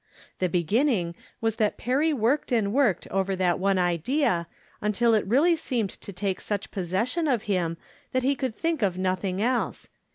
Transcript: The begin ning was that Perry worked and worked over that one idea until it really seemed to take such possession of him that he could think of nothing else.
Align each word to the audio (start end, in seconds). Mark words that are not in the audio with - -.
The 0.39 0.49
begin 0.49 0.87
ning 0.87 1.15
was 1.41 1.57
that 1.57 1.77
Perry 1.77 2.11
worked 2.11 2.51
and 2.51 2.73
worked 2.73 3.05
over 3.09 3.35
that 3.35 3.59
one 3.59 3.77
idea 3.77 4.47
until 4.81 5.13
it 5.13 5.23
really 5.27 5.55
seemed 5.55 5.91
to 5.91 6.11
take 6.11 6.41
such 6.41 6.71
possession 6.71 7.27
of 7.27 7.43
him 7.43 7.77
that 8.11 8.23
he 8.23 8.33
could 8.33 8.55
think 8.55 8.81
of 8.81 8.97
nothing 8.97 9.43
else. 9.43 9.91